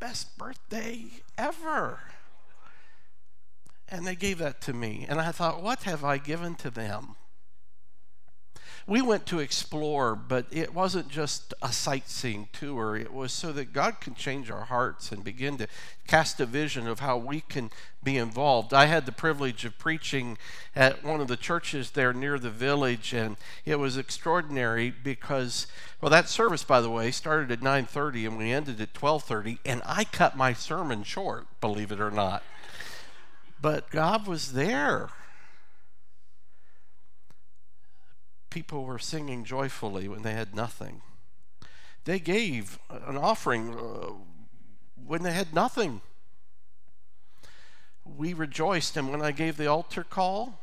[0.00, 1.04] best birthday
[1.38, 2.00] ever.
[3.88, 5.06] And they gave that to me.
[5.08, 7.14] And I thought, what have I given to them?
[8.88, 12.96] We went to explore, but it wasn't just a sightseeing tour.
[12.96, 15.66] It was so that God can change our hearts and begin to
[16.06, 17.70] cast a vision of how we can
[18.04, 18.72] be involved.
[18.72, 20.38] I had the privilege of preaching
[20.76, 25.66] at one of the churches there near the village, and it was extraordinary because,
[26.00, 29.82] well, that service, by the way, started at 9:30 and we ended at 12:30, and
[29.84, 32.44] I cut my sermon short, believe it or not.
[33.60, 35.08] But God was there
[38.56, 41.02] people were singing joyfully when they had nothing.
[42.06, 44.12] They gave an offering uh,
[45.06, 46.00] when they had nothing.
[48.06, 50.58] We rejoiced, and when I gave the altar call,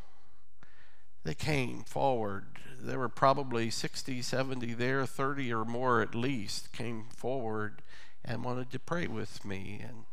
[1.23, 2.45] they came forward.
[2.81, 7.83] There were probably 60, 70 there, 30 or more at least came forward
[8.25, 9.81] and wanted to pray with me.
[9.87, 10.05] And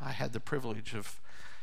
[0.00, 1.20] I had the privilege of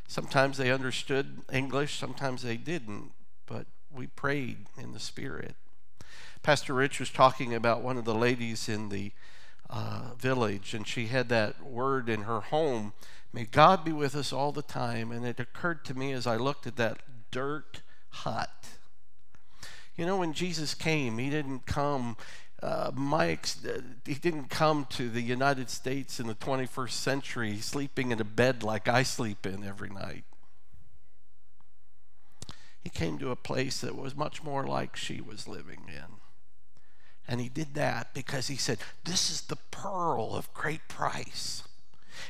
[0.08, 3.12] sometimes they understood English, sometimes they didn't,
[3.46, 3.66] but
[3.96, 5.56] we prayed in the Spirit.
[6.44, 9.12] Pastor Rich was talking about one of the ladies in the
[9.70, 12.94] uh, village, and she had that word in her home
[13.36, 15.12] May God be with us all the time.
[15.12, 18.50] And it occurred to me as I looked at that dirt hut.
[19.98, 22.16] You know, when Jesus came, he didn't come.
[22.64, 28.12] Uh, Mike's, uh, he didn't come to the United States in the 21st century sleeping
[28.12, 30.24] in a bed like I sleep in every night.
[32.86, 36.18] He came to a place that was much more like she was living in.
[37.28, 41.64] And he did that because he said, This is the pearl of great price.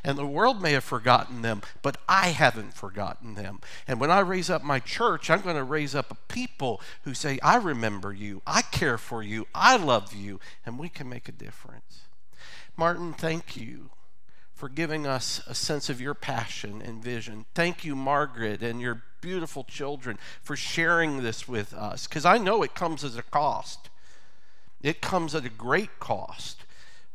[0.02, 3.60] And the world may have forgotten them, but I haven't forgotten them.
[3.86, 7.14] And when I raise up my church, I'm going to raise up a people who
[7.14, 11.28] say, I remember you, I care for you, I love you, and we can make
[11.28, 12.04] a difference.
[12.78, 13.90] Martin, thank you
[14.56, 17.46] for giving us a sense of your passion and vision.
[17.54, 22.64] Thank you, Margaret, and your beautiful children for sharing this with us because I know
[22.64, 23.90] it comes at a cost.
[24.82, 26.64] It comes at a great cost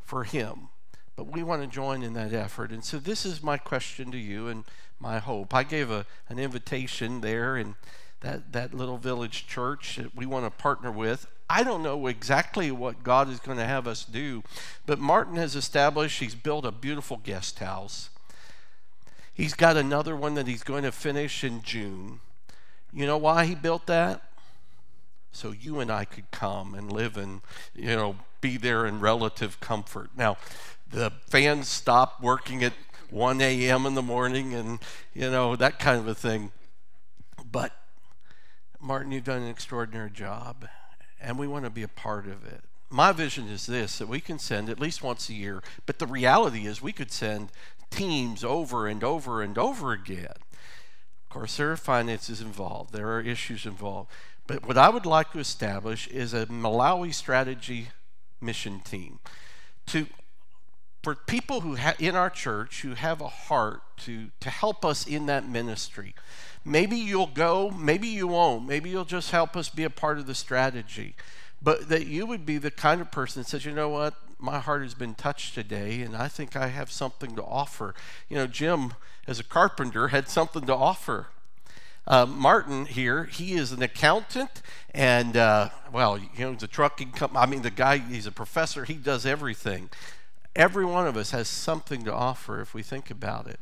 [0.03, 0.69] for him.
[1.17, 2.73] But we want to join in that effort.
[2.73, 4.65] And so this is my question to you and
[4.99, 5.55] my hope.
[5.55, 7.75] I gave a, an invitation there in
[8.21, 11.27] that, that little village church that we want to partner with.
[11.51, 14.45] I don't know exactly what God is going to have us do,
[14.87, 18.09] but Martin has established, he's built a beautiful guest house.
[19.35, 22.21] He's got another one that he's going to finish in June.
[22.93, 24.23] You know why he built that?
[25.33, 27.41] So you and I could come and live and,
[27.75, 30.11] you know, be there in relative comfort.
[30.17, 30.37] Now,
[30.89, 32.75] the fans stop working at
[33.11, 33.87] 1 a.m.
[33.87, 34.79] in the morning and,
[35.15, 36.53] you know, that kind of a thing.
[37.51, 37.73] But,
[38.81, 40.69] Martin, you've done an extraordinary job,
[41.21, 42.63] and we want to be a part of it.
[42.89, 46.07] My vision is this that we can send at least once a year, but the
[46.07, 47.51] reality is we could send
[47.91, 50.35] teams over and over and over again.
[50.37, 54.11] Of course, there are finances involved, there are issues involved.
[54.47, 57.89] But what I would like to establish is a Malawi strategy
[58.41, 59.21] mission team
[59.87, 60.07] to
[61.03, 65.07] for people who ha- in our church who have a heart to to help us
[65.07, 66.15] in that ministry.
[66.65, 68.67] Maybe you'll go, maybe you won't.
[68.67, 71.15] Maybe you'll just help us be a part of the strategy.
[71.63, 74.59] But that you would be the kind of person that says, you know what, my
[74.59, 77.95] heart has been touched today, and I think I have something to offer.
[78.29, 78.95] You know, Jim,
[79.27, 81.27] as a carpenter, had something to offer.
[82.07, 84.63] Uh, Martin here, he is an accountant,
[84.95, 87.41] and uh, well, you know, the trucking company.
[87.41, 88.85] I mean, the guy, he's a professor.
[88.85, 89.91] He does everything.
[90.57, 93.61] Every one of us has something to offer if we think about it.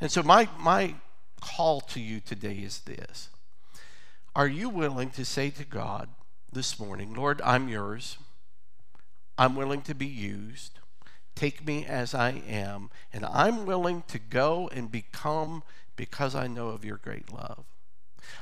[0.00, 0.94] And so, my my
[1.42, 3.28] call to you today is this
[4.34, 6.08] Are you willing to say to God
[6.52, 8.16] this morning, Lord, I'm yours,
[9.36, 10.78] I'm willing to be used,
[11.34, 15.62] take me as I am, and I'm willing to go and become
[15.96, 17.64] because I know of your great love?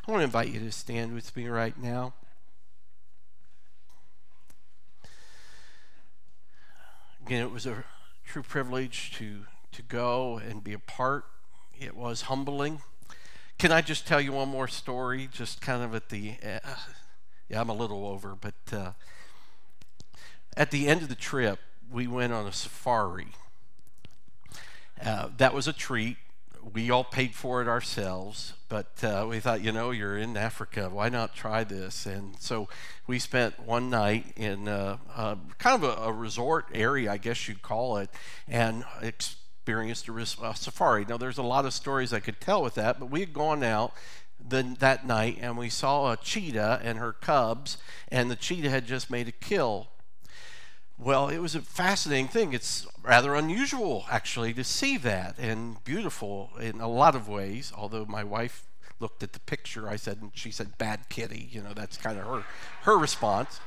[0.07, 2.13] I want to invite you to stand with me right now.
[7.25, 7.85] Again, it was a
[8.27, 11.25] true privilege to, to go and be a part.
[11.79, 12.83] It was humbling.
[13.61, 15.29] Can I just tell you one more story?
[15.31, 16.61] Just kind of at the, uh,
[17.47, 18.93] yeah, I'm a little over, but uh,
[20.57, 21.59] at the end of the trip,
[21.93, 23.27] we went on a safari.
[25.05, 26.17] Uh, that was a treat.
[26.73, 30.89] We all paid for it ourselves, but uh, we thought, you know, you're in Africa,
[30.91, 32.07] why not try this?
[32.07, 32.67] And so
[33.07, 37.47] we spent one night in uh, uh, kind of a, a, resort area, I guess
[37.47, 38.09] you'd call it,
[38.49, 38.85] and
[39.61, 41.05] experienced a, a, safari.
[41.05, 43.63] Now, there's a lot of stories I could tell with that, but we had gone
[43.63, 43.93] out
[44.49, 47.77] the, that night and we saw a cheetah and her cubs,
[48.09, 49.89] and the cheetah had just made a kill.
[50.99, 52.53] Well, it was a fascinating thing.
[52.53, 57.73] It's rather unusual, actually, to see that and beautiful in a lot of ways.
[57.75, 58.67] Although my wife
[58.99, 62.19] looked at the picture, I said, and she said, "Bad kitty." You know, that's kind
[62.19, 62.45] of her
[62.83, 63.61] her response.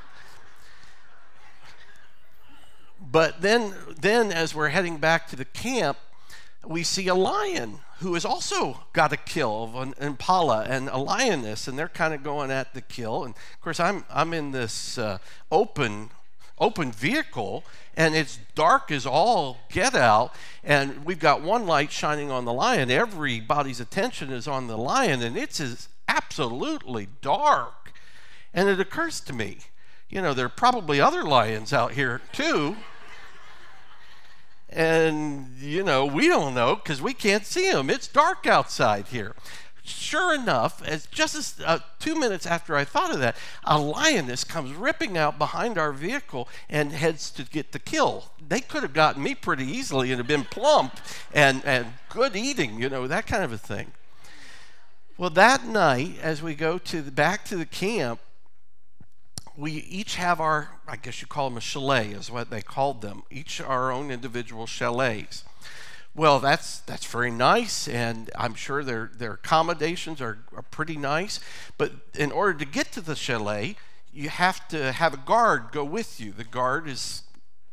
[3.11, 5.97] But then, then as we're heading back to the camp,
[6.65, 10.97] we see a lion who has also got a kill of an impala and a
[10.97, 13.23] lioness, and they're kind of going at the kill.
[13.23, 15.17] And of course, I'm I'm in this uh,
[15.51, 16.09] open
[16.59, 17.63] open vehicle,
[17.97, 20.33] and it's dark as all get out,
[20.63, 22.89] and we've got one light shining on the lion.
[22.89, 27.93] Everybody's attention is on the lion, and it's absolutely dark.
[28.53, 29.57] And it occurs to me,
[30.09, 32.77] you know, there are probably other lions out here too.
[34.75, 37.91] And, you know, we don't know because we can't see them.
[37.91, 39.35] It's dark outside here.
[39.83, 44.43] Sure enough, as just as uh, two minutes after I thought of that, a lioness
[44.43, 48.31] comes ripping out behind our vehicle and heads to get the kill.
[48.47, 50.99] They could have gotten me pretty easily and have been plump
[51.33, 53.91] and, and good eating, you know, that kind of a thing.
[55.17, 58.19] Well, that night, as we go to the, back to the camp,
[59.55, 63.01] we each have our, I guess you call them a chalet, is what they called
[63.01, 65.43] them, each our own individual chalets.
[66.15, 71.39] Well, that's that's very nice, and I'm sure their their accommodations are, are pretty nice.
[71.77, 73.77] But in order to get to the chalet,
[74.13, 76.31] you have to have a guard go with you.
[76.31, 77.23] The guard is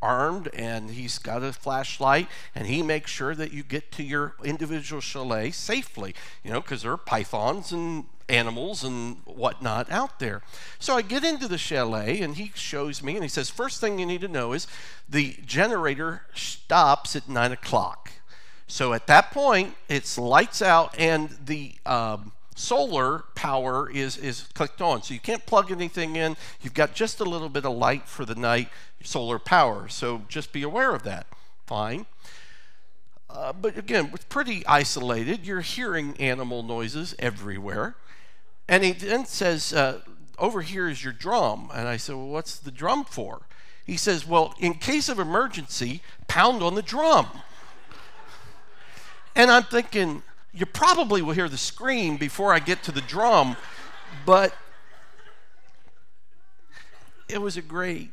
[0.01, 4.33] armed and he's got a flashlight and he makes sure that you get to your
[4.43, 10.41] individual chalet safely you know because there are pythons and animals and whatnot out there.
[10.79, 13.99] So I get into the chalet and he shows me and he says, First thing
[13.99, 14.67] you need to know is
[15.07, 18.11] the generator stops at nine o'clock.
[18.67, 24.81] So at that point, it's lights out and the um, solar power is, is clicked
[24.81, 25.03] on.
[25.03, 26.37] So you can't plug anything in.
[26.61, 28.69] You've got just a little bit of light for the night,
[29.03, 29.89] solar power.
[29.89, 31.27] So just be aware of that.
[31.65, 32.05] Fine.
[33.29, 35.45] Uh, but again, it's pretty isolated.
[35.45, 37.95] You're hearing animal noises everywhere.
[38.71, 39.99] And he then says, uh,
[40.39, 41.69] Over here is your drum.
[41.73, 43.41] And I said, Well, what's the drum for?
[43.85, 47.27] He says, Well, in case of emergency, pound on the drum.
[49.35, 53.57] and I'm thinking, You probably will hear the scream before I get to the drum,
[54.25, 54.55] but
[57.27, 58.11] it was a great,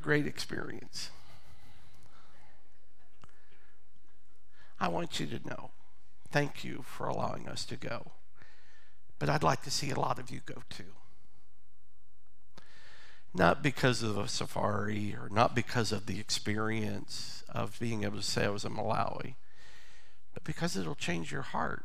[0.00, 1.10] great experience.
[4.80, 5.68] I want you to know,
[6.30, 8.12] thank you for allowing us to go.
[9.18, 10.94] But I'd like to see a lot of you go too.
[13.34, 18.22] Not because of a safari or not because of the experience of being able to
[18.22, 19.34] say I was in Malawi,
[20.32, 21.84] but because it'll change your heart.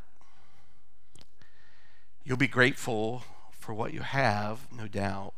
[2.24, 5.34] You'll be grateful for what you have, no doubt.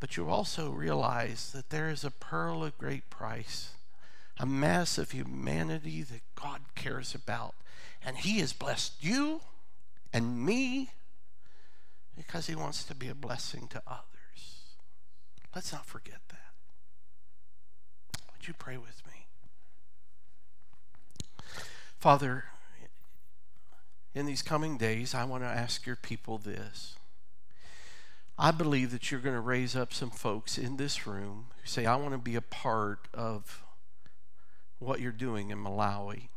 [0.00, 3.72] But you'll also realize that there is a pearl of great price,
[4.38, 7.54] a mass of humanity that God cares about.
[8.04, 9.40] And He has blessed you
[10.12, 10.90] and me
[12.16, 14.04] because He wants to be a blessing to others.
[15.54, 16.36] Let's not forget that.
[18.32, 19.26] Would you pray with me?
[21.98, 22.44] Father,
[24.14, 26.96] in these coming days, I want to ask your people this.
[28.38, 31.86] I believe that you're going to raise up some folks in this room who say,
[31.86, 33.64] I want to be a part of
[34.78, 36.28] what you're doing in Malawi.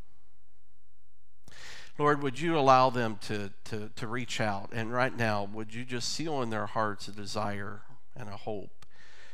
[2.01, 4.71] Lord, would you allow them to, to, to reach out?
[4.73, 7.81] And right now, would you just seal in their hearts a desire
[8.15, 8.87] and a hope?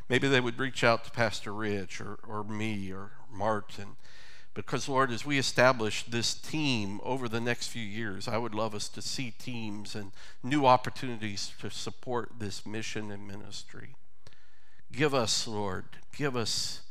[0.09, 3.95] Maybe they would reach out to Pastor Rich or, or me or Martin
[4.53, 8.75] because, Lord, as we establish this team over the next few years, I would love
[8.75, 10.11] us to see teams and
[10.43, 13.95] new opportunities to support this mission and ministry.
[14.91, 15.85] Give us, Lord,
[16.17, 16.81] give us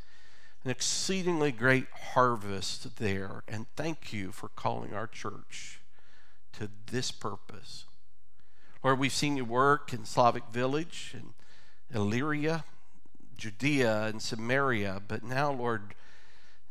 [0.66, 3.44] an exceedingly great harvest there.
[3.46, 5.78] And thank you for calling our church
[6.54, 7.84] to this purpose.
[8.82, 11.34] Lord, we've seen you work in Slavic Village and
[11.94, 12.64] Elyria,
[13.36, 15.94] Judea, and Samaria, but now, Lord,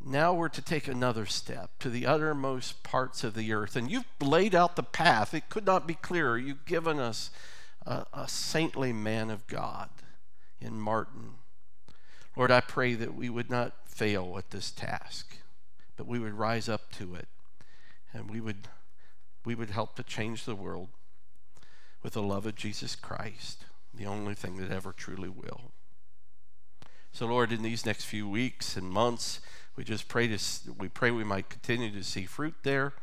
[0.05, 3.77] now we're to take another step to the uttermost parts of the earth.
[3.77, 5.33] And you've laid out the path.
[5.33, 6.37] It could not be clearer.
[6.37, 7.31] You've given us
[7.85, 9.87] a, a saintly man of God
[10.59, 11.35] in Martin.
[12.35, 15.37] Lord, I pray that we would not fail at this task,
[15.95, 17.29] but we would rise up to it
[18.13, 18.67] and we would,
[19.45, 20.89] we would help to change the world
[22.03, 25.71] with the love of Jesus Christ, the only thing that ever truly will.
[27.13, 29.39] So, Lord, in these next few weeks and months,
[29.77, 30.37] we just pray to,
[30.77, 32.93] we pray we might continue to see fruit there.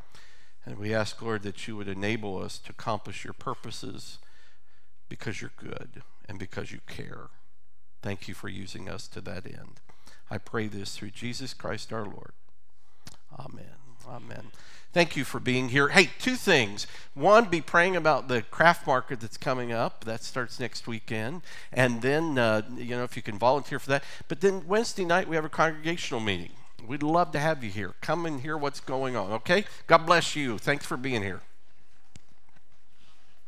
[0.67, 4.19] And we ask, Lord, that you would enable us to accomplish your purposes
[5.09, 7.31] because you're good and because you care.
[8.03, 9.81] Thank you for using us to that end.
[10.31, 12.33] I pray this through Jesus Christ our Lord.
[13.39, 13.65] Amen.
[14.09, 14.47] Amen.
[14.93, 15.89] Thank you for being here.
[15.89, 16.87] Hey, two things.
[17.15, 20.05] One, be praying about the craft market that's coming up.
[20.05, 21.41] That starts next weekend.
[21.73, 24.05] And then, uh, you know, if you can volunteer for that.
[24.29, 26.51] But then Wednesday night, we have a congregational meeting.
[26.87, 27.95] We'd love to have you here.
[28.03, 29.65] Come and hear what's going on, okay?
[29.87, 30.59] God bless you.
[30.59, 31.41] Thanks for being here.